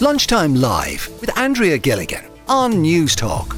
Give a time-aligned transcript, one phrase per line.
[0.00, 3.56] Lunchtime Live with Andrea Gilligan on News Talk.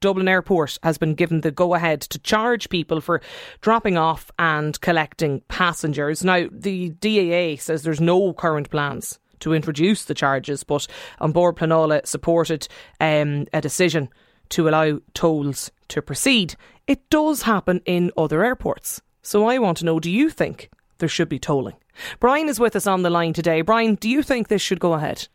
[0.00, 3.22] Dublin Airport has been given the go ahead to charge people for
[3.62, 6.22] dropping off and collecting passengers.
[6.22, 10.86] Now, the DAA says there's no current plans to introduce the charges, but
[11.20, 12.68] An Bord Pleanála supported
[13.00, 14.10] um, a decision
[14.50, 16.54] to allow tolls to proceed.
[16.86, 19.00] It does happen in other airports.
[19.22, 20.68] So I want to know do you think
[20.98, 21.76] there should be tolling?
[22.20, 23.60] Brian is with us on the line today.
[23.60, 25.28] Brian, do you think this should go ahead?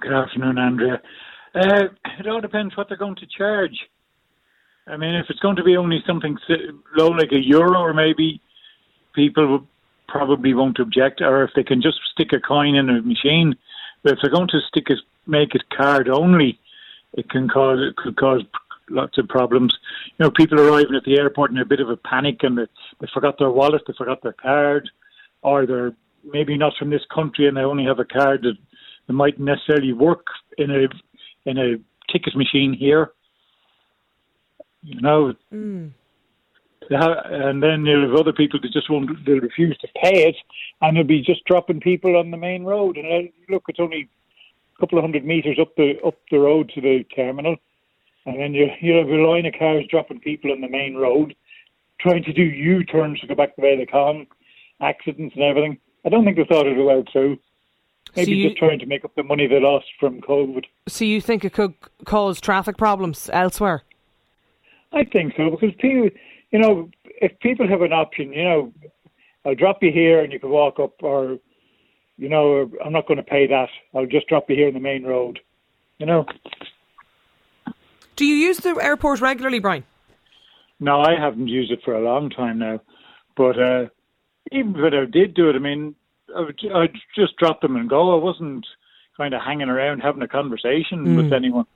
[0.00, 1.00] Good afternoon, Andrea.
[1.54, 1.84] Uh,
[2.18, 3.76] it all depends what they're going to charge.
[4.86, 6.38] I mean, if it's going to be only something
[6.96, 8.40] low like a euro, or maybe
[9.14, 9.66] people
[10.08, 13.54] probably won't object, or if they can just stick a coin in a machine.
[14.02, 16.58] But if they're going to stick it, make it card only,
[17.12, 18.42] it can cause it could cause
[18.90, 19.76] lots of problems.
[20.18, 22.66] You know, people arriving at the airport in a bit of a panic and they,
[23.00, 24.90] they forgot their wallet, they forgot their card,
[25.42, 28.56] or they're maybe not from this country and they only have a card that,
[29.06, 30.26] that might necessarily work
[30.58, 30.88] in a
[31.48, 31.76] in a
[32.12, 33.12] ticket machine here.
[34.82, 35.90] You know, mm.
[36.90, 40.36] and then you'll have other people that just won't, they'll refuse to pay it,
[40.80, 42.96] and they'll be just dropping people on the main road.
[42.96, 44.08] And uh, look, it's only
[44.76, 47.56] a couple of hundred meters up the up the road to the terminal,
[48.24, 51.34] and then you you have a line of cars dropping people on the main road,
[52.00, 54.26] trying to do U turns to go back the way they come,
[54.80, 55.78] accidents and everything.
[56.04, 57.38] I don't think they thought it out through.
[58.16, 60.64] Maybe so you, just trying to make up the money they lost from COVID.
[60.86, 63.82] So you think it could cause traffic problems elsewhere?
[64.92, 66.08] I think so because people,
[66.50, 68.72] you know, if people have an option, you know,
[69.44, 71.38] I'll drop you here and you can walk up, or
[72.16, 73.68] you know, I'm not going to pay that.
[73.94, 75.40] I'll just drop you here in the main road.
[75.98, 76.26] You know.
[78.16, 79.84] Do you use the airport regularly, Brian?
[80.80, 82.80] No, I haven't used it for a long time now.
[83.36, 83.86] But uh,
[84.52, 85.94] even if I did do it, I mean,
[86.36, 88.18] I would, I'd just drop them and go.
[88.18, 88.66] I wasn't
[89.16, 91.16] kind of hanging around having a conversation mm.
[91.16, 91.66] with anyone.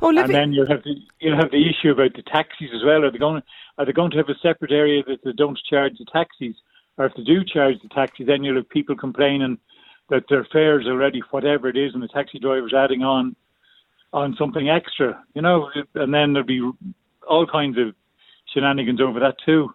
[0.00, 3.04] Oh, and then you'll have the you'll have the issue about the taxis as well.
[3.04, 3.42] Are they going
[3.78, 6.54] are they going to have a separate area that they don't charge the taxis,
[6.96, 9.58] or if they do charge the taxis, then you'll have people complaining
[10.10, 13.34] that their fares already whatever it is, and the taxi driver's adding on
[14.12, 16.62] on something extra, you know, and then there'll be
[17.28, 17.94] all kinds of
[18.52, 19.74] shenanigans over that too.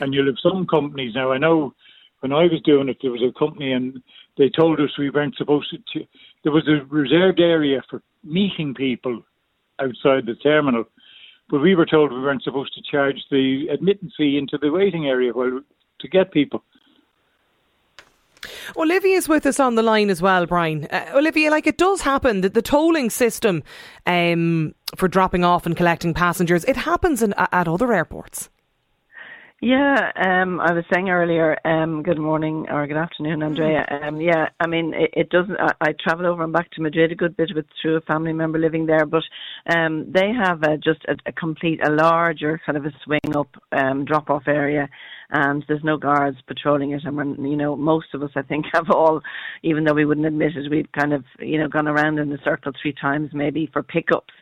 [0.00, 1.32] And you'll have some companies now.
[1.32, 1.74] I know
[2.20, 4.02] when I was doing it, there was a company and
[4.36, 6.00] they told us we weren't supposed to.
[6.42, 9.22] There was a reserved area for meeting people
[9.80, 10.84] outside the terminal,
[11.50, 15.06] but we were told we weren't supposed to charge the admittance fee into the waiting
[15.06, 15.60] area while
[16.00, 16.62] to get people.
[18.76, 20.86] Olivia is with us on the line as well, Brian.
[20.86, 23.62] Uh, Olivia, like it does happen that the tolling system
[24.06, 28.50] um, for dropping off and collecting passengers, it happens in, at other airports.
[29.60, 33.84] Yeah, um, I was saying earlier, um, good morning or good afternoon, Andrea.
[33.90, 34.06] Mm.
[34.06, 37.10] Um, yeah, I mean, it, it doesn't, I, I travel over and back to Madrid
[37.10, 39.24] a good bit with through a family member living there, but
[39.74, 43.48] um, they have uh, just a, a complete, a larger kind of a swing up
[43.72, 44.88] um, drop off area
[45.30, 47.02] and there's no guards patrolling it.
[47.04, 49.20] And when, you know, most of us, I think, have all,
[49.64, 52.42] even though we wouldn't admit it, we've kind of, you know, gone around in a
[52.44, 54.32] circle three times maybe for pickups.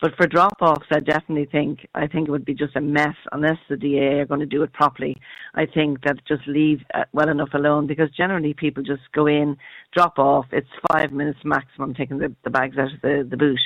[0.00, 3.16] But for drop offs, I definitely think I think it would be just a mess
[3.32, 5.16] unless the DA are going to do it properly.
[5.54, 9.56] I think that just leave uh, well enough alone because generally people just go in,
[9.94, 10.46] drop off.
[10.52, 13.60] It's five minutes maximum taking the, the bags out of the, the boot.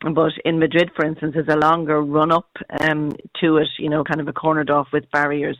[0.00, 2.50] But in Madrid, for instance, there's a longer run up
[2.80, 5.56] um, to it, you know, kind of a cornered off with barriers,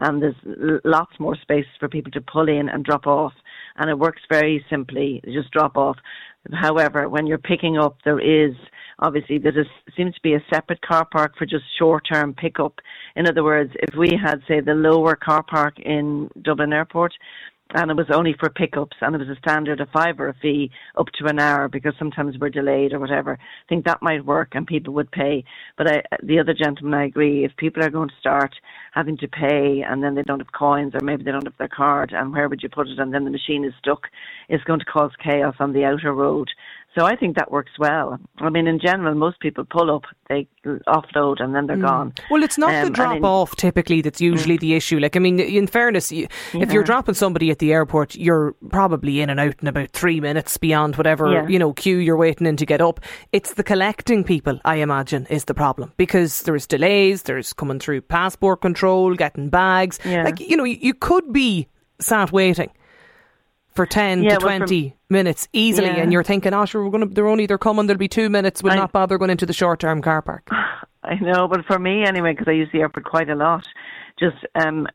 [0.00, 3.32] and there's lots more space for people to pull in and drop off.
[3.76, 5.96] And it works very simply, just drop off.
[6.52, 8.54] However, when you're picking up, there is
[8.98, 9.52] obviously there
[9.96, 12.80] seems to be a separate car park for just short-term pickup.
[13.14, 17.12] In other words, if we had, say, the lower car park in Dublin Airport,
[17.74, 20.34] and it was only for pickups and it was a standard of five or a
[20.34, 23.32] fee up to an hour because sometimes we're delayed or whatever.
[23.32, 25.44] I think that might work and people would pay.
[25.76, 28.54] But I, the other gentleman, I agree, if people are going to start
[28.92, 31.68] having to pay and then they don't have coins or maybe they don't have their
[31.68, 34.04] card and where would you put it and then the machine is stuck,
[34.48, 36.48] it's going to cause chaos on the outer road.
[36.96, 38.18] So I think that works well.
[38.38, 40.48] I mean, in general, most people pull up, they
[40.88, 41.86] offload, and then they're mm.
[41.86, 42.14] gone.
[42.30, 44.60] Well, it's not um, the drop in, off typically that's usually mm.
[44.60, 44.98] the issue.
[44.98, 46.62] Like, I mean, in fairness, you, yeah.
[46.62, 50.20] if you're dropping somebody at the airport, you're probably in and out in about three
[50.20, 51.46] minutes beyond whatever yeah.
[51.46, 53.00] you know queue you're waiting in to get up.
[53.30, 57.24] It's the collecting people, I imagine, is the problem because there's delays.
[57.24, 59.98] There's coming through passport control, getting bags.
[60.02, 60.24] Yeah.
[60.24, 61.68] Like, you know, you, you could be
[62.00, 62.70] sat waiting
[63.76, 65.96] for 10 yeah, to 20 from, minutes easily yeah.
[65.96, 68.28] and you're thinking oh sure we're going to they're only they're coming there'll be two
[68.28, 70.48] minutes we'll I, not bother going into the short term car park
[71.04, 73.66] I know but for me anyway because I use the airport quite a lot
[74.18, 74.86] just um,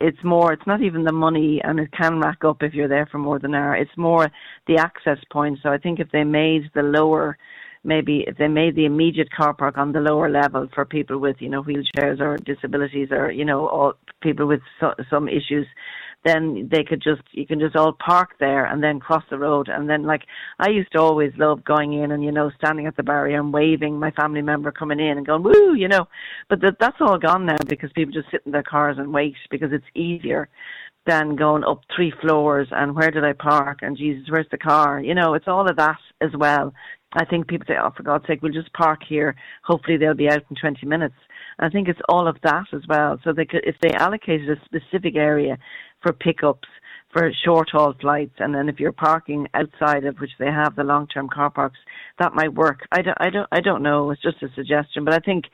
[0.00, 0.52] it's more.
[0.52, 3.38] It's not even the money, and it can rack up if you're there for more
[3.38, 3.76] than an hour.
[3.76, 4.32] It's more
[4.66, 5.60] the access point.
[5.62, 7.38] So I think if they made the lower
[7.84, 11.36] maybe if they made the immediate car park on the lower level for people with
[11.38, 13.92] you know wheelchairs or disabilities or you know all
[14.22, 15.66] people with so, some issues
[16.24, 19.68] then they could just you can just all park there and then cross the road.
[19.68, 20.22] And then like
[20.58, 23.52] I used to always love going in and you know standing at the barrier and
[23.52, 26.06] waving my family member coming in and going woo you know.
[26.48, 29.34] But that that's all gone now because people just sit in their cars and wait
[29.50, 30.48] because it's easier
[31.06, 35.00] than going up three floors and where did I park and Jesus where's the car
[35.00, 36.72] you know it's all of that as well
[37.12, 40.30] I think people say oh for God's sake we'll just park here hopefully they'll be
[40.30, 41.16] out in 20 minutes
[41.58, 43.18] I think it's all of that as well.
[43.22, 45.58] So they could, if they allocated a specific area
[46.02, 46.68] for pickups
[47.12, 50.82] for short haul flights, and then if you're parking outside of which they have the
[50.82, 51.78] long term car parks,
[52.18, 52.80] that might work.
[52.90, 54.10] I don't, I don't, I don't know.
[54.10, 55.44] It's just a suggestion, but I think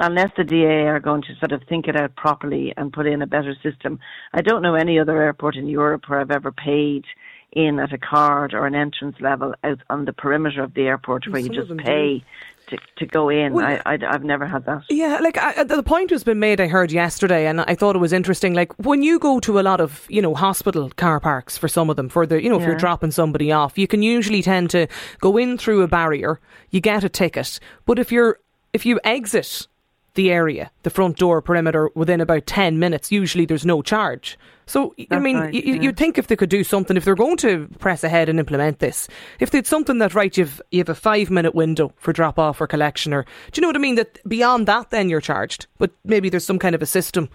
[0.00, 3.22] unless the DAA are going to sort of think it out properly and put in
[3.22, 3.98] a better system,
[4.32, 7.04] I don't know any other airport in Europe where I've ever paid
[7.52, 11.28] in at a card or an entrance level out on the perimeter of the airport
[11.28, 12.24] where you just pay do
[12.68, 13.52] to, to go in.
[13.52, 14.82] Well, I, I, have never had that.
[14.88, 18.00] Yeah, like I, the point has been made, I heard yesterday, and I thought it
[18.00, 18.54] was interesting.
[18.54, 21.90] Like when you go to a lot of, you know, hospital car parks for some
[21.90, 22.62] of them, for the, you know, yeah.
[22.62, 24.86] if you're dropping somebody off, you can usually tend to
[25.20, 27.60] go in through a barrier, you get a ticket.
[27.86, 28.38] But if you're,
[28.72, 29.68] if you exit
[30.14, 34.38] the area, the front door perimeter within about 10 minutes, usually there's no charge.
[34.66, 35.82] So, That's I mean, right, you, yeah.
[35.82, 38.78] you'd think if they could do something, if they're going to press ahead and implement
[38.78, 39.08] this,
[39.40, 42.60] if they'd something that, right, you've, you have a five minute window for drop off
[42.60, 43.96] or collection, or do you know what I mean?
[43.96, 45.66] That beyond that, then you're charged.
[45.78, 47.28] But maybe there's some kind of a system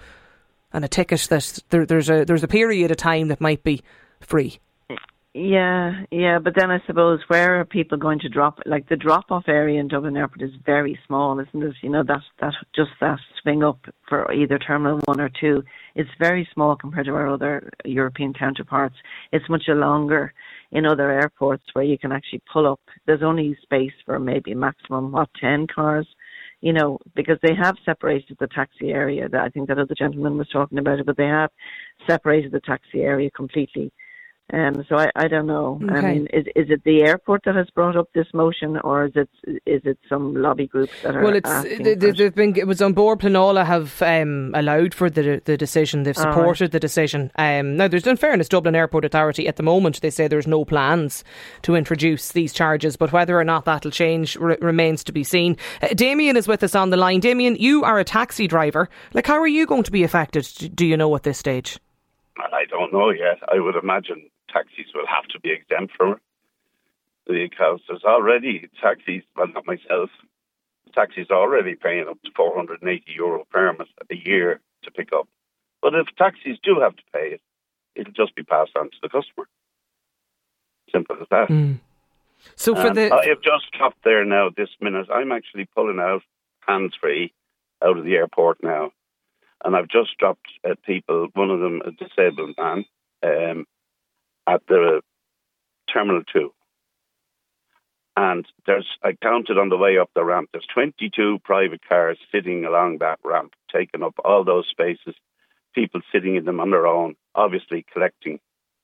[0.73, 3.81] and a ticket that there, there's a there's a period of time that might be
[4.21, 4.59] free.
[5.35, 8.57] Yeah, yeah, but then I suppose where are people going to drop?
[8.65, 11.75] Like the drop-off area in Dublin Airport is very small, isn't it?
[11.83, 15.61] You know that that just that swing up for either Terminal One or Two.
[15.93, 18.95] It's very small compared to our other European counterparts.
[19.31, 20.33] It's much longer
[20.71, 22.81] in other airports where you can actually pull up.
[23.05, 26.07] There's only space for maybe maximum what ten cars
[26.61, 29.29] you know, because they have separated the taxi area.
[29.29, 31.51] That I think that other gentleman was talking about it, but they have
[32.09, 33.93] separated the taxi area completely.
[34.51, 35.79] Um, so I, I don't know.
[35.83, 35.95] Okay.
[35.95, 39.11] I mean, is is it the airport that has brought up this motion, or is
[39.15, 39.29] it
[39.65, 41.23] is it some lobby groups that are?
[41.23, 45.41] Well, it's they, have been it was An Bord Pleanála have um, allowed for the
[45.45, 46.01] the decision.
[46.03, 46.71] They've supported right.
[46.71, 47.31] the decision.
[47.35, 50.65] Um, now, there's in fairness, Dublin Airport Authority at the moment they say there's no
[50.65, 51.23] plans
[51.61, 55.57] to introduce these charges, but whether or not that'll change r- remains to be seen.
[55.81, 57.19] Uh, Damien is with us on the line.
[57.19, 58.89] Damien, you are a taxi driver.
[59.13, 60.47] Like, how are you going to be affected?
[60.73, 61.79] Do you know at this stage?
[62.39, 63.39] I don't know yet.
[63.51, 66.19] I would imagine taxis will have to be exempt from it
[67.27, 70.09] because there's already taxis, well, not myself,
[70.93, 75.27] taxis are already paying up to 480 euro permit a year to pick up.
[75.81, 77.41] But if taxis do have to pay it,
[77.95, 79.47] it'll just be passed on to the customer.
[80.91, 81.49] Simple as that.
[81.49, 81.79] Mm.
[82.55, 84.49] So for and the, I have just stopped there now.
[84.55, 86.21] This minute, I'm actually pulling out
[86.67, 87.33] hands free
[87.83, 88.91] out of the airport now,
[89.63, 91.27] and I've just dropped uh, people.
[91.33, 92.85] One of them, a disabled man,
[93.23, 93.65] um,
[94.47, 95.01] at the
[95.91, 96.51] Terminal 2.
[98.15, 102.65] And there's, I counted on the way up the ramp, there's 22 private cars sitting
[102.65, 105.15] along that ramp, taking up all those spaces,
[105.73, 108.39] people sitting in them on their own, obviously collecting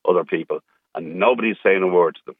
[0.07, 0.59] other people,
[0.93, 2.35] and nobody's saying a word to them.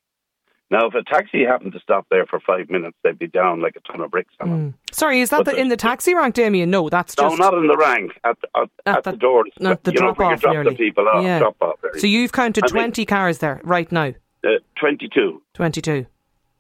[0.72, 3.76] Now, if a taxi happened to stop there for five minutes, they'd be down like
[3.76, 4.72] a ton of bricks on them.
[4.72, 4.96] Mm.
[4.96, 6.72] Sorry, is that the, in the taxi rank, Damien?
[6.72, 7.40] No, that's just no, just...
[7.40, 8.14] not in the rank.
[8.24, 9.52] At, at, at, at the, the doors.
[9.60, 10.72] Not the drop know, off, drop nearly.
[10.72, 11.40] the people off, yeah.
[11.40, 11.80] drop off.
[11.98, 14.14] So you've counted I 20 mean, cars there right now?
[14.44, 15.42] Uh, 22.
[15.54, 16.08] 22.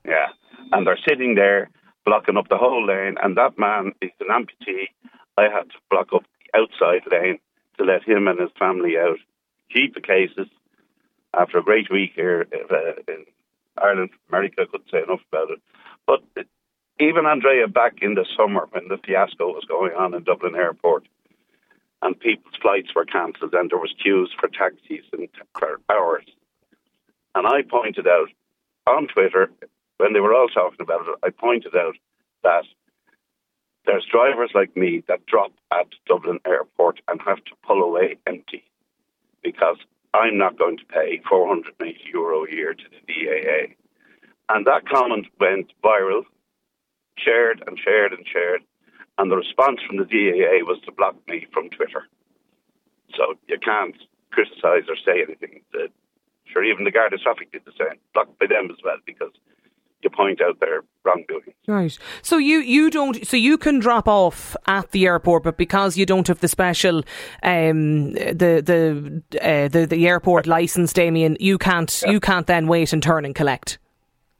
[0.05, 0.27] Yeah.
[0.71, 1.71] And they're sitting there
[2.05, 4.85] blocking up the whole lane, and that man is an amputee.
[5.37, 7.39] I had to block up the outside lane
[7.77, 9.17] to let him and his family out.
[9.73, 10.47] Keep the cases
[11.33, 13.25] after a great week here uh, in
[13.81, 15.61] Ireland, America, couldn't say enough about it.
[16.05, 16.23] But
[16.99, 21.07] even Andrea, back in the summer when the fiasco was going on in Dublin Airport,
[22.01, 25.27] and people's flights were cancelled, and there was queues for taxis and
[25.57, 26.25] for hours.
[27.33, 28.29] And I pointed out
[28.87, 29.49] on Twitter
[29.97, 31.95] when they were all talking about it, I pointed out
[32.43, 32.65] that
[33.85, 38.63] there's drivers like me that drop at Dublin Airport and have to pull away empty
[39.43, 39.77] because
[40.15, 43.75] I'm not going to pay 480 euro a year to the DAA.
[44.49, 46.23] And that comment went viral,
[47.17, 48.61] shared and shared and shared.
[49.17, 52.07] And the response from the DAA was to block me from Twitter.
[53.15, 53.95] So you can't
[54.31, 55.61] criticise or say anything.
[56.45, 59.31] Sure, even the Garda Traffic did the same, blocked by them as well, because
[60.05, 61.53] you point out their wrongdoing.
[61.67, 61.97] Right.
[62.21, 66.05] So you, you don't so you can drop off at the airport, but because you
[66.05, 66.99] don't have the special
[67.43, 72.11] um, the the uh, the the airport license, Damien, you can't yeah.
[72.11, 73.79] you can't then wait and turn and collect.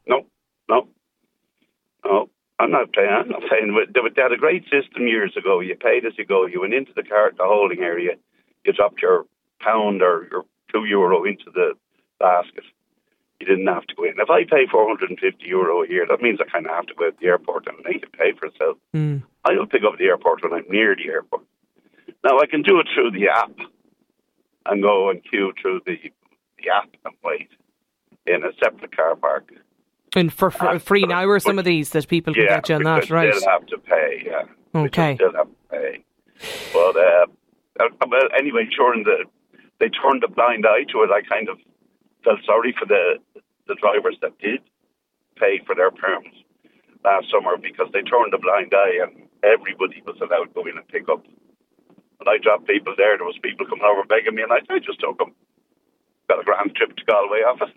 [0.07, 0.21] No,
[0.69, 0.87] no,
[2.05, 2.29] no.
[2.59, 3.09] I'm not paying.
[3.09, 3.75] I'm not paying.
[3.93, 5.59] They had a great system years ago.
[5.59, 6.45] You paid as you go.
[6.45, 8.11] You went into the car, at the holding area.
[8.63, 9.25] You dropped your
[9.59, 11.73] pound or your two euro into the
[12.19, 12.63] basket
[13.39, 14.13] you didn't have to go in.
[14.17, 17.09] If I pay 450 euro a year, that means I kind of have to go
[17.09, 18.77] to the airport and make it pay for itself.
[18.93, 19.23] Mm.
[19.43, 21.43] I will pick up the airport when I'm near the airport.
[22.23, 23.51] Now I can do it through the app
[24.65, 25.97] and go and queue through the
[26.57, 27.49] the app and wait
[28.25, 29.51] in a separate car park.
[30.15, 32.75] And for, for free now are some of these that people can yeah, get you
[32.75, 33.33] on that, right?
[33.35, 34.43] Still have to pay, yeah.
[34.73, 35.15] Okay.
[35.15, 36.05] Still have to pay.
[36.73, 37.25] But uh,
[37.79, 39.25] uh, well, anyway, during the
[39.79, 41.11] they turned a blind eye to it.
[41.11, 41.57] I kind of
[42.25, 43.21] felt sorry for the
[43.67, 44.61] the drivers that did
[45.37, 46.33] pay for their perms
[47.03, 50.77] last summer because they turned a blind eye and everybody was allowed to go in
[50.77, 51.23] and pick up.
[52.19, 53.17] And I dropped people there.
[53.17, 55.33] There was people coming over begging me, and I, I just took them.
[56.27, 57.75] Got a grand trip to Galway office.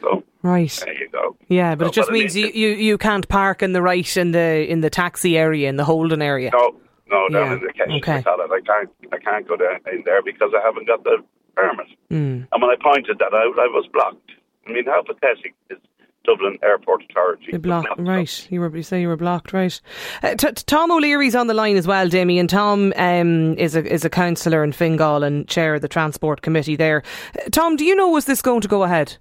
[0.00, 1.36] So right there you go.
[1.48, 4.32] Yeah, but so, it just means you, you, you can't park in the right in
[4.32, 6.50] the in the taxi area in the Holden area.
[6.52, 6.74] No,
[7.08, 7.52] no, down yeah.
[7.54, 8.22] in the Keshe okay.
[8.28, 11.18] I can't I can't go down in there because I haven't got the
[11.56, 11.86] permit.
[12.10, 12.46] Mm.
[12.52, 14.30] And when I pointed that out, I was blocked.
[14.66, 15.78] I mean, how pathetic is
[16.24, 17.46] Dublin Airport Authority?
[17.52, 18.46] You blocked, right?
[18.50, 19.80] You were you say you were blocked, right?
[20.22, 22.48] Uh, t- Tom O'Leary's on the line as well, Damien.
[22.48, 26.76] Tom um, is a is a councillor in Fingal and chair of the Transport Committee
[26.76, 27.02] there.
[27.38, 29.16] Uh, Tom, do you know was this going to go ahead?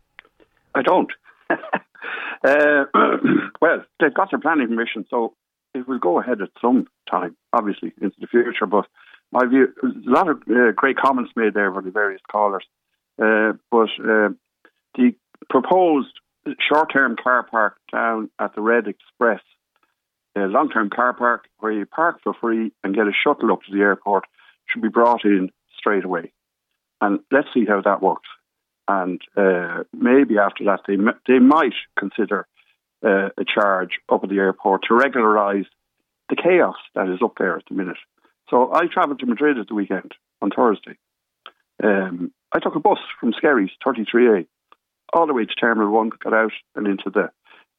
[0.74, 1.12] I don't.
[1.50, 2.86] uh,
[3.62, 5.34] well, they've got their planning permission, so
[5.74, 8.66] it will go ahead at some time, obviously into the future.
[8.66, 8.88] But
[9.36, 12.64] my view, a lot of uh, great comments made there by the various callers,
[13.22, 14.30] uh, but uh,
[14.96, 15.14] the
[15.50, 16.14] proposed
[16.60, 19.42] short-term car park down at the Red Express,
[20.38, 23.76] a long-term car park where you park for free and get a shuttle up to
[23.76, 24.24] the airport,
[24.68, 26.32] should be brought in straight away.
[27.02, 28.30] And let's see how that works.
[28.88, 30.96] And uh, maybe after that, they
[31.28, 32.48] they might consider
[33.04, 35.66] uh, a charge up at the airport to regularise
[36.30, 37.98] the chaos that is up there at the minute.
[38.50, 40.98] So I travelled to Madrid at the weekend on Thursday.
[41.84, 44.48] Um, I took a bus from Skerries, 33A,
[45.14, 47.32] all the way to Terminal 1, got out and into the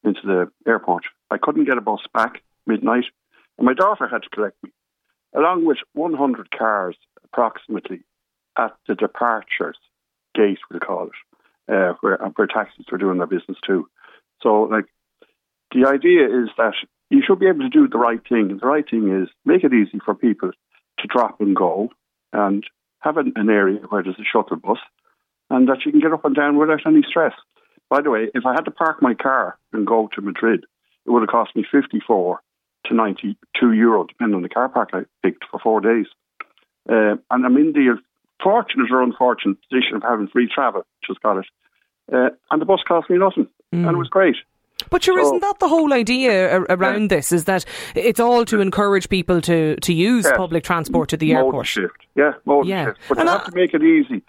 [0.05, 1.05] into the airport.
[1.31, 3.07] I couldn't get a bus back midnight,
[3.59, 4.71] and my daughter had to collect me,
[5.35, 8.03] along with 100 cars approximately
[8.57, 9.79] at the departures
[10.35, 13.89] gate, we'll call it, uh, where, where taxis were doing their business too.
[14.43, 14.85] So, like,
[15.75, 16.75] the idea is that
[17.11, 18.51] you should be able to do the right thing.
[18.51, 20.51] And the right thing is make it easy for people
[20.99, 21.91] to drop and go
[22.33, 22.65] and
[23.01, 24.79] have an, an area where there's a shuttle bus
[25.51, 27.35] and that you can get up and down without any stress.
[27.89, 30.65] By the way, if I had to park my car and go to Madrid,
[31.05, 32.41] it would have cost me 54
[32.87, 36.07] to 92 euro, depending on the car park I picked for four days.
[36.89, 37.99] Uh, and I'm in the
[38.43, 41.47] fortunate or unfortunate position of having free travel, just got it.
[42.13, 43.87] Uh, and the bus cost me nothing, mm.
[43.87, 44.37] and it was great.
[44.91, 47.17] But sure, so, isn't that the whole idea around yeah.
[47.17, 47.33] this?
[47.33, 47.65] Is that
[47.95, 50.37] it's all to encourage people to, to use yes.
[50.37, 51.67] public transport to the mode airport?
[51.67, 52.07] Shift.
[52.15, 52.87] Yeah, mode yeah.
[52.87, 52.99] shift.
[53.09, 54.23] But and you I, have to make it easy.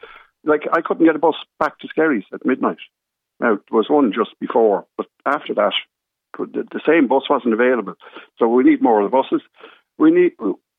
[0.43, 2.77] Like I couldn't get a bus back to Skerries at midnight.
[3.39, 5.73] Now there was one just before, but after that,
[6.37, 7.95] the, the same bus wasn't available.
[8.39, 9.45] So we need more of the buses.
[9.97, 10.31] We need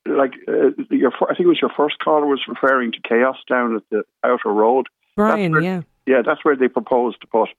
[0.07, 1.13] like uh, your.
[1.23, 4.51] I think it was your first caller was referring to chaos down at the outer
[4.51, 4.87] road.
[5.15, 7.51] Brian, where, yeah, yeah, that's where they proposed to put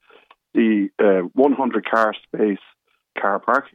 [0.53, 2.59] the uh, 100 car space
[3.19, 3.65] car park.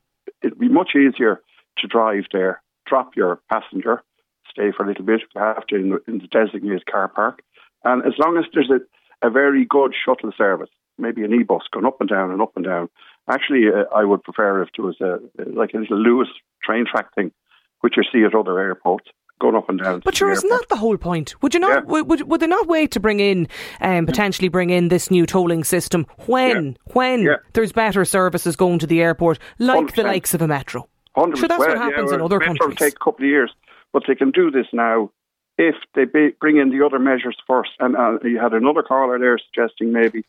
[0.42, 1.42] It'd be much easier
[1.78, 4.02] to drive there, drop your passenger,
[4.50, 7.08] stay for a little bit if you have to in the, in the designated car
[7.08, 7.42] park.
[7.84, 11.86] And as long as there's a, a very good shuttle service, maybe an e-bus going
[11.86, 12.88] up and down and up and down.
[13.28, 15.18] Actually, uh, I would prefer if there was a
[15.52, 16.28] like a little Luas
[16.62, 17.32] train track thing,
[17.80, 19.08] which you see at other airports
[19.44, 20.00] going up and down.
[20.04, 21.40] But sure, isn't that the whole point?
[21.42, 21.84] Would you not?
[21.84, 21.90] Yeah.
[21.90, 23.46] Would, would, would they not wait to bring in,
[23.80, 26.92] um, potentially bring in this new tolling system when yeah.
[26.94, 27.36] when yeah.
[27.52, 29.94] there's better services going to the airport, like 100%.
[29.96, 30.88] the likes of a metro?
[31.16, 31.36] 100%.
[31.36, 32.78] Sure, that's well, what happens in other metro countries.
[32.78, 33.52] take a couple of years,
[33.92, 35.10] but they can do this now
[35.58, 37.70] if they bring in the other measures first.
[37.78, 40.24] And uh, you had another caller there suggesting maybe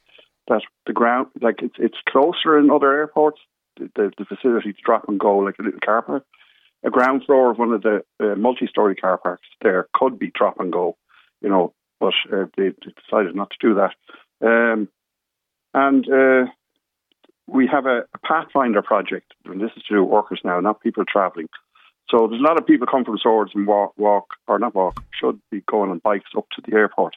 [0.48, 3.40] that the ground, like it's it's closer in other airports,
[3.78, 6.26] the, the, the facility to drop and go like a little car park
[6.86, 10.60] a ground floor of one of the uh, multi-story car parks there could be drop
[10.60, 10.96] and go,
[11.42, 12.70] you know, but uh, they,
[13.10, 13.94] decided not to do that.
[14.46, 14.88] Um,
[15.74, 16.52] and uh,
[17.48, 21.04] we have a, a, Pathfinder project, and this is to do workers now, not people
[21.06, 21.50] travelling.
[22.10, 25.04] So there's a lot of people come from Swords and walk, walk, or not walk,
[25.20, 27.16] should be going on bikes up to the airport.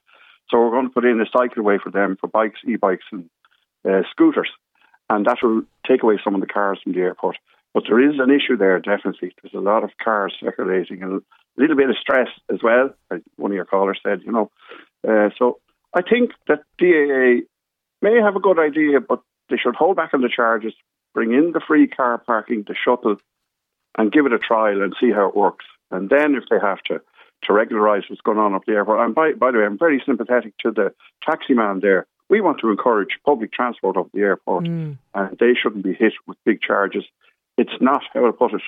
[0.51, 3.29] So we're going to put in a cycleway for them for bikes, e-bikes, and
[3.89, 4.49] uh, scooters.
[5.11, 7.37] and that will take away some of the cars from the airport.
[7.75, 9.33] But there is an issue there, definitely.
[9.43, 13.21] There's a lot of cars circulating and a little bit of stress as well, as
[13.37, 14.51] one of your callers said, you know.
[15.07, 15.61] Uh, so
[15.95, 17.47] I think that DAA
[18.03, 19.21] may have a good idea, but
[19.51, 20.75] they should hold back on the charges,
[21.15, 23.17] bring in the free car parking, the shuttle,
[23.97, 25.65] and give it a trial and see how it works.
[25.91, 27.01] And then, if they have to,
[27.45, 29.01] to regularise what's going on up the airport.
[29.01, 32.07] And by, by the way, I'm very sympathetic to the taxi man there.
[32.29, 34.99] We want to encourage public transport up the airport, mm.
[35.15, 37.05] and they shouldn't be hit with big charges.
[37.59, 38.63] It's not, how I put it,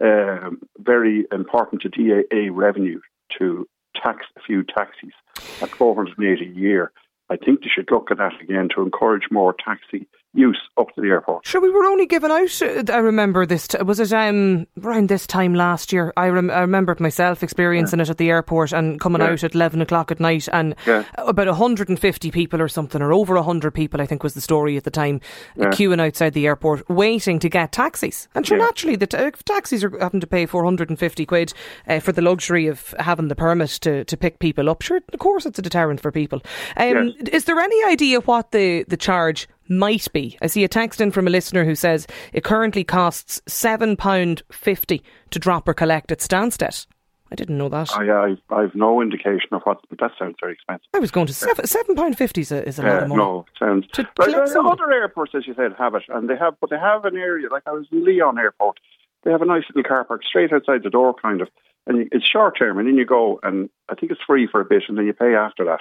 [0.00, 3.00] um, very important to DAA revenue
[3.38, 5.12] to tax a few taxis
[5.60, 6.92] at 480 a year.
[7.28, 11.00] I think they should look at that again to encourage more taxi use up to
[11.00, 11.46] the airport.
[11.46, 12.62] Sure, we were only given out.
[12.62, 13.68] Uh, I remember this.
[13.84, 16.12] Was it um, around this time last year?
[16.16, 18.04] I, rem- I remember myself experiencing yeah.
[18.04, 19.28] it at the airport and coming yeah.
[19.28, 21.04] out at eleven o'clock at night, and yeah.
[21.18, 24.40] about hundred and fifty people or something, or over hundred people, I think was the
[24.40, 25.20] story at the time,
[25.56, 28.28] queuing outside the airport, waiting to get taxis.
[28.34, 31.52] And sure, naturally, the t- taxis are having to pay four hundred and fifty quid
[31.88, 34.82] uh, for the luxury of having the permit to, to pick people up.
[34.82, 36.40] Sure, of course, it's a deterrent for people.
[36.76, 40.38] Um, is there any idea what the the charge might be.
[40.42, 45.38] I see a text in from a listener who says it currently costs £7.50 to
[45.38, 46.86] drop or collect at Stansted.
[47.32, 47.90] I didn't know that.
[47.96, 50.86] I, I, I have no indication of what, but that sounds very expensive.
[50.92, 53.22] I was going to seven seven pound fifty is a, is a lot of money.
[53.22, 53.86] No, sounds.
[53.94, 56.78] To like, uh, other airports, as you said, have it, and they have, but they
[56.78, 58.76] have an area like I was in Lyon Airport.
[59.22, 61.48] They have a nice little car park straight outside the door, kind of,
[61.86, 64.66] and it's short term, and then you go, and I think it's free for a
[64.66, 65.80] bit, and then you pay after that.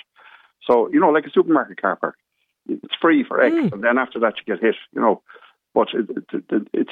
[0.66, 2.16] So you know, like a supermarket car park
[2.68, 3.72] it's free for X, mm.
[3.72, 5.22] and then after that you get hit, you know.
[5.74, 6.10] But it,
[6.52, 6.92] it, it's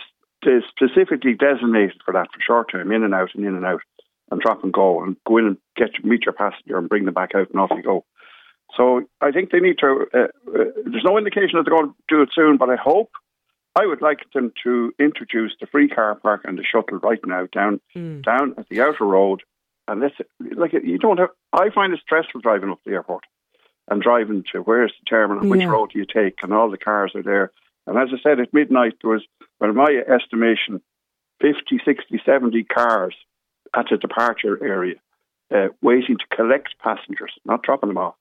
[0.70, 3.82] specifically designated for that for short term, in and out and in and out,
[4.32, 7.14] and drop and go, and go in and get meet your passenger and bring them
[7.14, 8.06] back out, and off you go.
[8.78, 10.06] So I think they need to.
[10.14, 13.12] Uh, uh, there's no indication that they're going to do it soon, but I hope.
[13.76, 17.48] I would like them to introduce the free car park and the shuttle right now
[17.54, 18.24] down mm.
[18.24, 19.44] down at the outer road,
[19.88, 21.30] and let's like you don't have.
[21.54, 23.24] I find it stressful driving up the airport
[23.90, 25.68] and driving to where's the terminal, which yeah.
[25.68, 27.52] road do you take, and all the cars are there.
[27.88, 29.24] And as I said, at midnight, there was,
[29.60, 30.82] by my estimation,
[31.42, 33.16] 50, 60, 70 cars
[33.76, 34.96] at the departure area
[35.54, 38.16] uh, waiting to collect passengers, not dropping them off.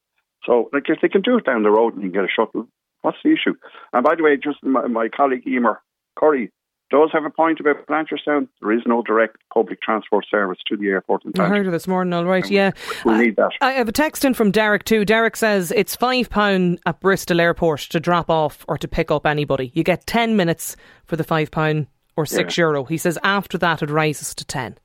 [0.45, 2.33] So, like, if they can do it down the road and you can get a
[2.35, 2.69] shuttle,
[3.03, 3.55] what's the issue?
[3.93, 5.81] And by the way, just my, my colleague Emer
[6.19, 6.51] Currie
[6.91, 8.49] does have a point about Blanchardstown.
[8.61, 11.87] There is no direct public transport service to the airport in I heard of this
[11.87, 12.71] morning, all right, yeah.
[13.05, 13.51] We need that.
[13.61, 15.05] I have a text in from Derek too.
[15.05, 19.71] Derek says it's £5 at Bristol Airport to drop off or to pick up anybody.
[19.75, 22.63] You get 10 minutes for the £5 or 6 yeah.
[22.63, 22.85] euro.
[22.85, 24.79] He says after that it rises to 10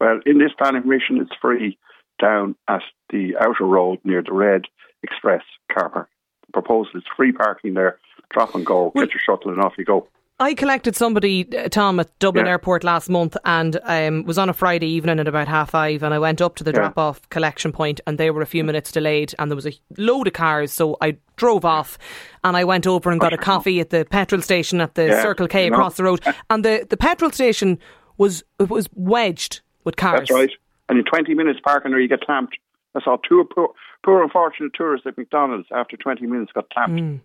[0.00, 1.78] Well, in this planning mission, it's free
[2.20, 4.62] down at the outer road near the Red
[5.02, 5.42] Express
[5.72, 6.08] car park.
[6.46, 7.98] The proposal is free parking there,
[8.30, 10.08] drop and go, well, get your shuttle and off you go.
[10.40, 12.52] I collected somebody, uh, Tom, at Dublin yeah.
[12.52, 16.02] Airport last month and um, was on a Friday evening at about half five.
[16.02, 16.78] And I went up to the yeah.
[16.78, 19.34] drop off collection point and they were a few minutes delayed.
[19.38, 20.72] And there was a load of cars.
[20.72, 21.98] So I drove off
[22.42, 25.22] and I went over and got a coffee at the petrol station at the yeah,
[25.22, 26.24] Circle K across the road.
[26.48, 27.78] And the, the petrol station
[28.16, 30.20] was was wedged with cars.
[30.20, 30.50] That's right.
[30.88, 32.56] And in 20 minutes parking there, you get clamped.
[32.94, 33.68] I saw two poor,
[34.04, 36.96] poor unfortunate tourists at McDonald's after 20 minutes got clamped.
[36.96, 37.20] Mm.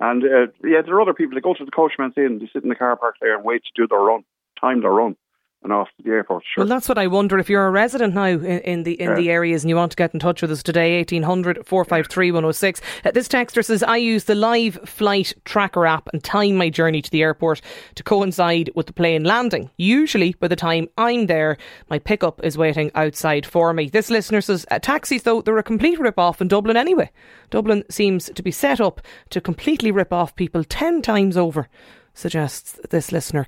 [0.00, 2.62] And uh, yeah, there are other people that go to the coachman's inn, they sit
[2.62, 4.24] in the car park there and wait to do their run,
[4.60, 5.16] time their run
[5.64, 6.44] and off to the airport.
[6.44, 6.62] Sure.
[6.62, 7.38] Well, that's what I wonder.
[7.38, 9.16] If you're a resident now in, in the in yeah.
[9.16, 12.80] the areas and you want to get in touch with us today, 1800 453 106.
[13.04, 17.02] Uh, this texter says, I use the live flight tracker app and time my journey
[17.02, 17.60] to the airport
[17.94, 19.70] to coincide with the plane landing.
[19.76, 21.56] Usually, by the time I'm there,
[21.88, 23.88] my pickup is waiting outside for me.
[23.88, 27.10] This listener says, uh, taxis, though, they're a complete rip off in Dublin anyway.
[27.50, 29.00] Dublin seems to be set up
[29.30, 31.68] to completely rip off people 10 times over,
[32.14, 33.44] suggests this listener.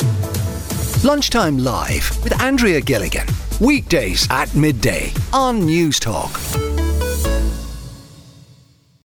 [1.05, 3.27] Lunchtime Live with Andrea Gilligan.
[3.61, 6.41] Weekdays at midday on News Talk.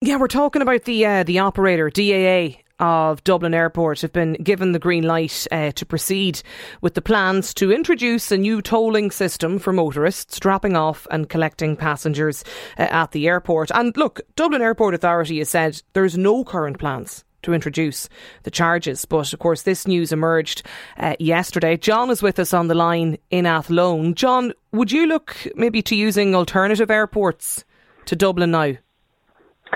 [0.03, 4.73] Yeah, we're talking about the uh, the operator DAA of Dublin Airport have been given
[4.73, 6.43] the green light uh, to proceed
[6.83, 11.75] with the plans to introduce a new tolling system for motorists dropping off and collecting
[11.75, 12.45] passengers
[12.79, 13.71] uh, at the airport.
[13.73, 18.09] And look, Dublin Airport Authority has said there's no current plans to introduce
[18.43, 19.05] the charges.
[19.05, 20.63] But of course, this news emerged
[20.97, 21.77] uh, yesterday.
[21.77, 24.15] John is with us on the line in Athlone.
[24.15, 27.65] John, would you look maybe to using alternative airports
[28.07, 28.75] to Dublin now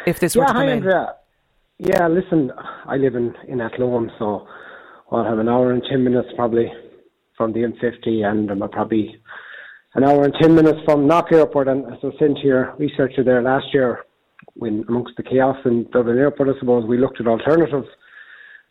[0.06, 0.78] if this yeah, were to come hi, in?
[0.78, 1.14] Andrea.
[1.78, 2.52] Yeah, listen,
[2.86, 4.46] I live in, in Athlone, so
[5.10, 6.72] I'll have an hour and 10 minutes probably
[7.36, 9.16] from the M50 and I'm probably
[9.94, 11.68] an hour and 10 minutes from Knock Airport.
[11.68, 14.04] And as I sent your researcher there last year,
[14.54, 17.88] when amongst the chaos in Dublin Airport, I suppose we looked at alternatives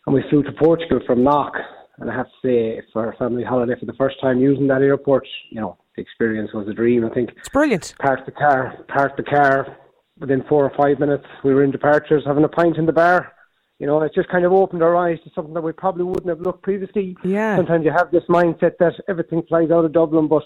[0.06, 1.54] and we flew to Portugal from Knock.
[1.98, 4.82] And I have to say, for a family holiday for the first time using that
[4.82, 7.06] airport, you know, the experience was a dream.
[7.06, 7.94] I think it's brilliant.
[8.00, 9.78] Parked the car, parked the car.
[10.20, 13.34] Within four or five minutes, we were in departures, having a pint in the bar.
[13.80, 16.30] You know, it just kind of opened our eyes to something that we probably wouldn't
[16.30, 17.18] have looked previously.
[17.24, 17.58] Yeah.
[17.58, 20.44] Sometimes you have this mindset that everything flies out of Dublin, but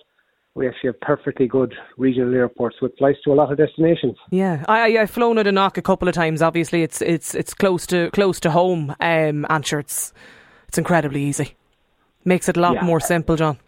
[0.55, 4.15] we actually have perfectly good regional airports with flights to a lot of destinations.
[4.31, 6.41] Yeah, I, I've flown at a knock a couple of times.
[6.41, 8.95] Obviously, it's it's it's close to close to home.
[9.01, 10.13] Um, and sure, it's
[10.69, 11.55] it's incredibly easy.
[12.23, 12.85] Makes it a lot Yeah.
[12.85, 13.59] more simple, John.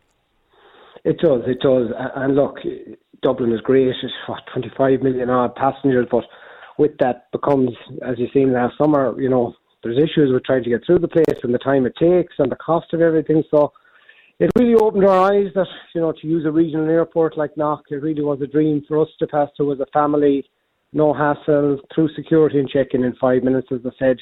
[1.04, 1.92] It does, it does.
[2.16, 2.58] And look,
[3.22, 3.88] Dublin is great.
[3.88, 6.24] It's what, 25 million odd passengers, but
[6.78, 7.70] with that becomes,
[8.06, 11.08] as you've seen last summer, you know, there's issues with trying to get through the
[11.08, 13.44] place and the time it takes and the cost of everything.
[13.52, 13.72] So
[14.40, 17.84] it really opened our eyes that, you know, to use a regional airport like Knock,
[17.90, 20.46] it really was a dream for us to pass through as a family,
[20.94, 24.18] no hassle, through security and check-in in five minutes, as I said.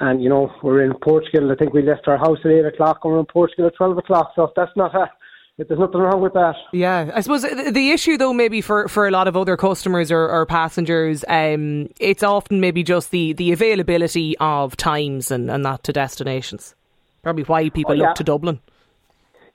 [0.00, 1.50] And, you know, we're in Portugal.
[1.50, 3.98] I think we left our house at 8 o'clock and we're in Portugal at 12
[3.98, 4.30] o'clock.
[4.36, 5.10] So that's not a,
[5.56, 6.54] there's nothing wrong with that.
[6.72, 10.28] Yeah, I suppose the issue though, maybe for, for a lot of other customers or,
[10.30, 15.82] or passengers, um, it's often maybe just the, the availability of times and, and that
[15.82, 16.76] to destinations.
[17.24, 18.60] Probably why people Oh, look to Dublin.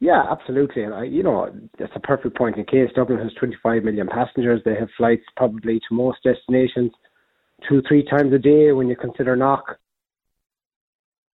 [0.03, 0.83] Yeah, absolutely.
[0.83, 2.89] And I, you know, that's a perfect point in case.
[2.93, 4.59] Dublin has 25 million passengers.
[4.65, 6.91] They have flights probably to most destinations
[7.69, 9.79] two, three times a day when you consider knock.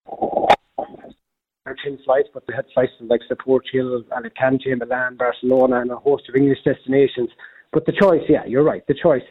[0.07, 5.95] Our 10 flights, but they had flights to like Portugal, Alicante, Milan, Barcelona, and a
[5.95, 7.29] host of English destinations.
[7.73, 8.85] But the choice, yeah, you're right.
[8.85, 9.23] The choice,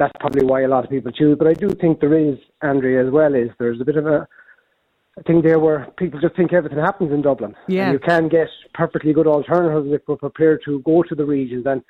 [0.00, 1.38] that's probably why a lot of people choose.
[1.38, 4.26] But I do think there is, Andrea, as well, is there's a bit of a,
[5.20, 7.54] I think there where people just think everything happens in Dublin.
[7.68, 7.90] Yeah.
[7.90, 11.66] And you can get perfectly good alternatives if we're prepared to go to the regions.
[11.66, 11.82] And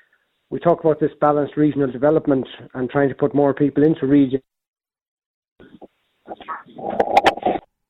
[0.50, 4.42] we talk about this balanced regional development and trying to put more people into regions.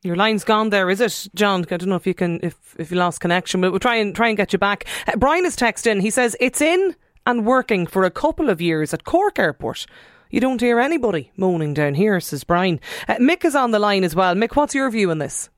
[0.03, 1.65] Your line's gone there, is it, John?
[1.71, 4.15] I don't know if you can, if if you lost connection, but we'll try and
[4.15, 4.87] try and get you back.
[5.07, 6.01] Uh, Brian is texting.
[6.01, 9.87] He says it's in and working for a couple of years at Cork Airport.
[10.31, 12.81] You don't hear anybody moaning down here, says Brian.
[13.09, 14.35] Uh, Mick is on the line as well.
[14.35, 15.51] Mick, what's your view on this?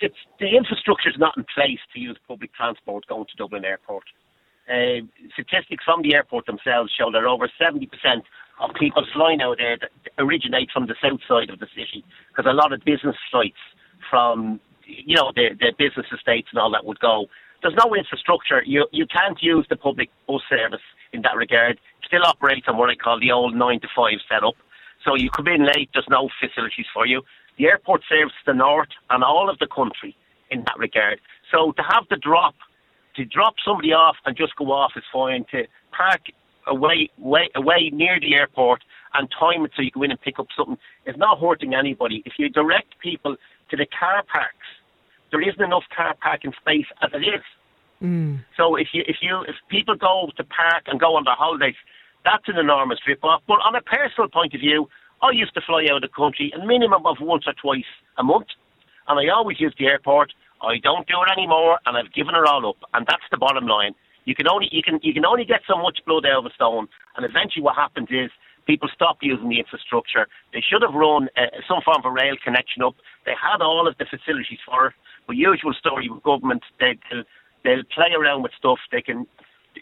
[0.00, 4.04] it's the infrastructure is not in place to use public transport going to Dublin Airport.
[4.68, 5.00] Uh,
[5.32, 7.88] statistics from the airport themselves show that over 70%
[8.60, 9.78] of people flying out there
[10.18, 13.62] originate from the south side of the city because a lot of business flights
[14.10, 17.26] from, you know, the, the business estates and all that would go.
[17.62, 18.62] There's no infrastructure.
[18.64, 21.80] You, you can't use the public bus service in that regard.
[22.08, 24.54] Still operates on what I call the old 9 to 5 setup.
[25.04, 27.22] So you come in late, there's no facilities for you.
[27.56, 30.16] The airport serves the north and all of the country
[30.50, 31.20] in that regard.
[31.52, 32.54] So to have the drop,
[33.16, 35.44] to drop somebody off and just go off is fine.
[35.52, 36.20] To park
[36.66, 38.82] away, way, away near the airport
[39.14, 42.22] and time it so you go in and pick up something is not hurting anybody.
[42.26, 43.36] If you direct people
[43.70, 44.68] to the car parks,
[45.30, 47.42] there isn't enough car parking space as it is.
[48.02, 48.44] Mm.
[48.56, 51.74] So if you if you if people go to park and go on their holidays,
[52.24, 53.42] that's an enormous rip off.
[53.46, 54.88] But on a personal point of view,
[55.22, 58.22] I used to fly out of the country a minimum of once or twice a
[58.22, 58.48] month,
[59.08, 60.32] and I always used the airport.
[60.62, 62.78] I don't do it anymore, and I've given it all up.
[62.94, 63.94] And that's the bottom line.
[64.24, 66.54] You can only you can you can only get so much blood out of a
[66.54, 68.30] stone, and eventually what happens is
[68.66, 70.28] people stop using the infrastructure.
[70.52, 72.94] They should have run uh, some form of a rail connection up.
[73.24, 74.94] They had all of the facilities for it.
[75.26, 77.24] But usual story with government, they, they'll
[77.64, 78.78] they'll play around with stuff.
[78.92, 79.26] They can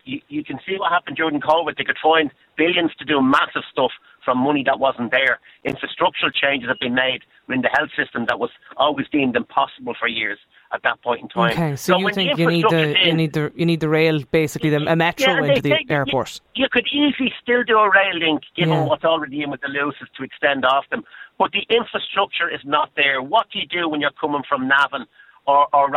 [0.04, 1.76] you, you can see what happened during COVID.
[1.76, 3.92] They could find billions to do massive stuff
[4.24, 5.38] from money that wasn't there.
[5.64, 10.08] Infrastructural changes have been made in the health system that was always deemed impossible for
[10.08, 10.38] years
[10.72, 11.52] at that point in time.
[11.52, 14.70] Okay, so, you think you need the you need the you need the rail, basically
[14.70, 16.40] the a metro yeah, into the airport.
[16.54, 18.84] You, you could easily still do a rail link, given Yeah.
[18.84, 21.04] what's already in with the Luases to extend off them.
[21.38, 23.22] But the infrastructure is not there.
[23.22, 25.06] What do you do when you're coming from Navan
[25.46, 25.90] or, or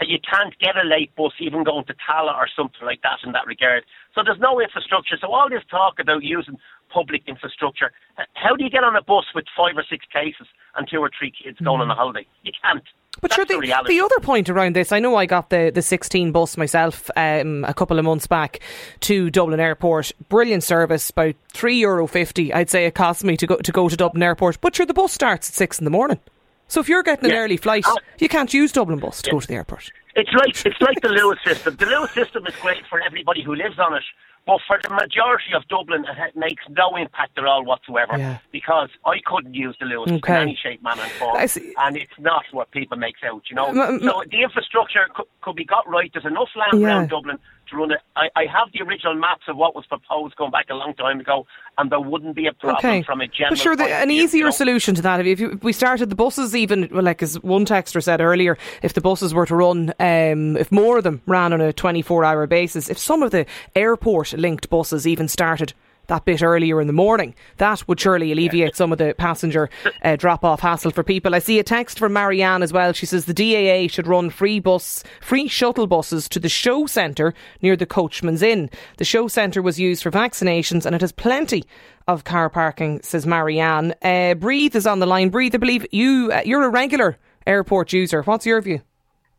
[0.00, 3.32] You can't get a late bus, even going to Tallaght or something like that in
[3.32, 3.84] that regard.
[4.14, 5.16] So there's no infrastructure.
[5.20, 6.56] So all this talk about using
[6.92, 7.92] public infrastructure,
[8.34, 11.10] how do you get on a bus with five or six cases and two or
[11.18, 12.26] three kids going on a holiday?
[12.42, 12.84] You can't.
[13.20, 15.72] But That's sure, the, the, the other point around this, I know I got the,
[15.74, 18.60] the 16 bus myself um, a couple of months back
[19.00, 20.12] to Dublin Airport.
[20.28, 22.52] Brilliant service, about three euro fifty.
[22.52, 24.60] I'd say it cost me to go to go to Dublin Airport.
[24.60, 26.20] But sure, the bus starts at six in the morning.
[26.68, 27.38] So if you're getting an Yeah.
[27.42, 29.90] early flight, Uh, you can't use Dublin bus to go to the airport.
[30.14, 31.76] It's like it's like the Luas system.
[31.76, 34.02] The Luas system is great for everybody who lives on it,
[34.46, 38.18] but for the majority of Dublin, it makes no impact at all whatsoever.
[38.18, 38.38] Yeah.
[38.52, 40.34] Because I couldn't use the Luas Okay.
[40.36, 43.42] in any shape, manner, and form, and it's not what people make out.
[43.48, 46.10] You know, M- m- so the infrastructure could, could be got right.
[46.12, 46.88] There's enough land Yeah.
[46.88, 47.38] around Dublin
[47.70, 47.98] to run it.
[48.16, 51.20] I, I have the original maps of what was proposed going back a long time
[51.20, 53.02] ago, and there wouldn't be a problem Okay.
[53.02, 53.50] from a general.
[53.52, 54.50] But sure, the, an view, easier you know?
[54.50, 57.64] solution to that, if, you, if we started the buses even, well, like as one
[57.64, 61.52] texter said earlier, if the buses were to run, um, if more of them ran
[61.52, 65.72] on a 24 hour basis, if some of the airport linked buses even started
[66.08, 69.70] that bit earlier in the morning, that would surely alleviate some of the passenger
[70.02, 71.34] uh, drop off hassle for people.
[71.34, 72.92] I see a text from Marianne as well.
[72.92, 77.32] She says the DAA should run free bus, free shuttle buses to the show centre
[77.62, 78.70] near the Coachman's Inn.
[78.96, 81.64] The show centre was used for vaccinations and it has plenty
[82.06, 83.92] of car parking, says Marianne.
[84.02, 85.30] Uh, Bríd is on the line.
[85.30, 88.22] Bríd, I believe you, uh, you're a regular airport user.
[88.22, 88.80] What's your view?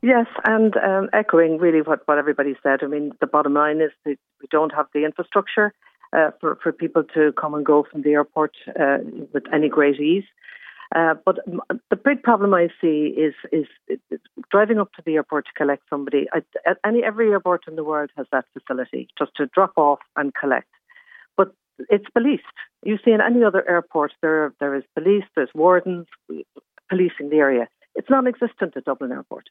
[0.02, 2.80] Yes, and um, echoing really what, what everybody said.
[2.84, 5.74] I mean, the bottom line is that we don't have the infrastructure
[6.14, 8.98] uh, for, for people to come and go from the airport uh,
[9.34, 10.24] with any great ease.
[10.96, 11.38] Uh, but
[11.92, 14.20] the big problem I see is, is is
[14.50, 16.26] driving up to the airport to collect somebody.
[16.34, 16.42] I,
[16.84, 20.70] any every airport in the world has that facility just to drop off and collect.
[21.38, 21.54] But
[21.90, 22.44] it's policed.
[22.84, 26.08] You see in any other airport there there is police, there's wardens
[26.90, 27.68] policing the area.
[27.94, 29.50] It's non-existent at Dublin Airport.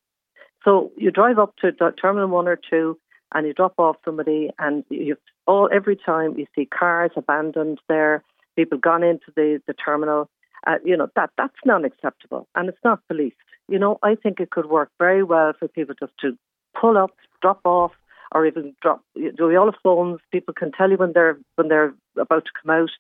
[0.65, 1.71] So you drive up to
[2.03, 2.99] Terminal One or Two,
[3.35, 8.23] and you drop off somebody, and you all every time you see cars abandoned there,
[8.57, 10.29] people gone into the the terminal.
[10.67, 13.37] Uh, you know that that's not acceptable, and it's not policed.
[13.69, 16.37] You know, I think it could work very well for people just to
[16.79, 17.93] pull up, drop off,
[18.33, 19.03] or even drop.
[19.15, 20.21] Do all the phones?
[20.33, 22.91] People can tell you when they're when they're about to come out.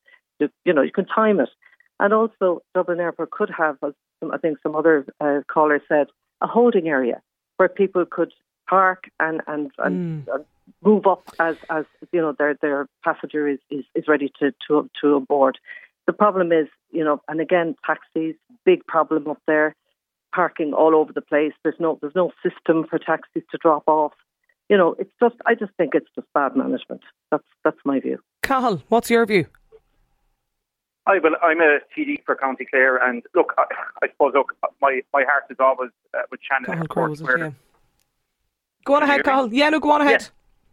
[0.64, 1.48] You, know, you can time it,
[1.98, 3.92] and also Dublin Airport could have, as
[4.32, 6.06] I think some other uh, callers said,
[6.40, 7.20] a holding area
[7.56, 8.32] where people could
[8.68, 10.44] park and and, and, and
[10.84, 14.88] move up as as you know their their passenger is is, is ready to to
[15.00, 15.58] to aboard.
[16.06, 19.74] The problem is, you know, and again, taxis, big problem up there,
[20.34, 21.52] parking all over the place.
[21.62, 24.12] There's no there's no system for taxis to drop off.
[24.68, 27.02] You know, it's just I just think it's just bad management.
[27.30, 28.18] That's that's my view.
[28.42, 29.46] Cathal, what's your view?
[31.06, 33.64] I well, I'm a TD for County Clare, and look, I,
[34.02, 37.20] I suppose look, my my heart is always uh, with Shannon Cathal Airport, Crowe, is
[37.20, 37.24] it?
[37.24, 37.50] where- Yeah.
[38.88, 39.52] Go on ahead, Cathal.
[39.52, 40.30] Yeah, no, go on ahead.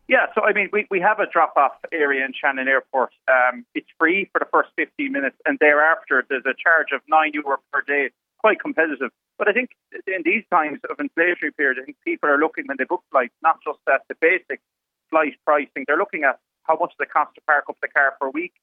[0.08, 3.12] Yeah, so I mean, we, we have a drop off area in Shannon Airport.
[3.28, 7.32] Um, it's free for the first 15 minutes, and thereafter there's a charge of nine
[7.34, 9.12] euro per day, quite competitive.
[9.38, 9.71] But I think
[10.08, 13.34] in these times of inflationary period, I think people are looking when they book flights
[13.43, 14.62] not just at the basic
[15.10, 18.15] flight pricing, they're looking at how much does it cost to park up the car
[18.21, 18.54] per week,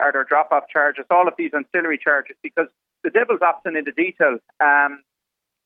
[0.00, 2.68] are there drop off charges, all of these ancillary charges, because
[3.02, 4.38] the devil's often in the detail.
[4.64, 5.04] Um,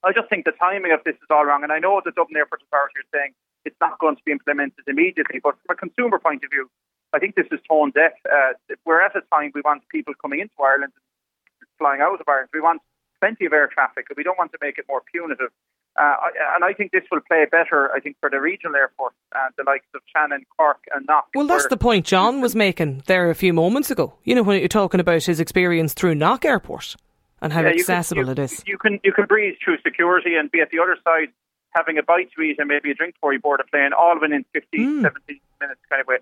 [0.05, 1.63] I just think the timing of this is all wrong.
[1.63, 3.35] And I know the Dublin Airport Authority are saying
[3.65, 6.71] it's not going to be implemented immediately, but from a consumer point of view,
[7.13, 8.13] I think this is tone deaf.
[8.25, 8.53] Uh,
[8.85, 12.51] we're at a time we want people coming into Ireland, and flying out of Ireland.
[12.53, 12.83] We want
[13.21, 15.51] plenty of air traffic, and we don't want to make it more punitive.
[15.99, 16.15] Uh,
[16.55, 19.65] and I think this will play better, I think, for the regional airports, uh, the
[19.65, 21.27] likes of Shannon, Cork, and Knock.
[21.35, 24.15] Well, that's the point John was making there a few moments ago.
[24.23, 26.95] You know, when you're talking about his experience through Knock Airport
[27.43, 28.63] and how Yeah, you can- accessible you, it is.
[28.67, 31.29] You can you can breeze through security and be at the other side
[31.75, 34.19] having a bite to eat and maybe a drink before you board a plane, all
[34.21, 36.17] within 15, 17 minutes kind of way.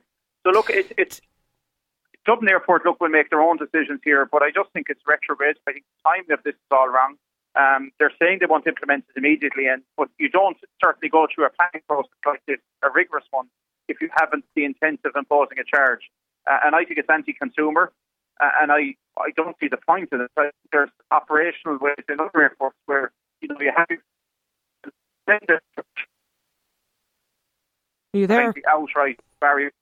[0.45, 1.21] So look, it, it's
[2.25, 2.85] Dublin Airport.
[2.85, 5.57] Look, will make their own decisions here, but I just think it's retrograde.
[5.69, 7.17] I think the timing of this is all wrong.
[7.55, 11.27] Um, they're saying they want to implement it immediately, and but you don't certainly go
[11.33, 13.47] through a planning process like this, a rigorous one,
[13.89, 16.11] if you haven't the intent of imposing a charge.
[16.47, 17.93] Uh, and I think it's anti-consumer,
[18.41, 20.31] uh, and I I don't see the point in it.
[20.37, 23.87] I think there's operational ways in other airports where you know you have
[25.27, 25.61] there's
[28.15, 28.53] Are you there?
[28.53, 29.73] the outright barrier.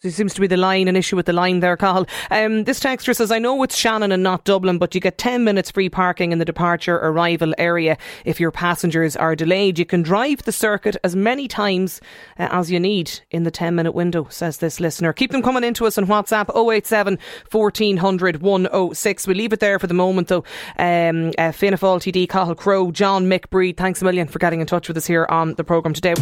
[0.00, 2.06] There seems to be the line, an issue with the line there, Cathal.
[2.30, 5.42] Um, this texter says, I know it's Shannon and not Dublin, but you get 10
[5.42, 9.76] minutes free parking in the departure arrival area if your passengers are delayed.
[9.76, 12.00] You can drive the circuit as many times
[12.38, 15.12] uh, as you need in the 10 minute window, says this listener.
[15.12, 17.18] Keep them coming into us on WhatsApp 087
[17.50, 19.26] 1400 106.
[19.26, 20.44] We'll leave it there for the moment, though.
[20.78, 24.68] Um, uh, Fianna TD, Cathal Crowe, John Mick Bríd, thanks a million for getting in
[24.68, 26.14] touch with us here on the programme today.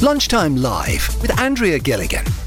[0.00, 2.24] Lunchtime Live with Andrea Gilligan.